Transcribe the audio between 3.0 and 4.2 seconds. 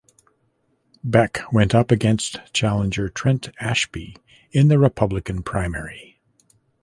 Trent Ashby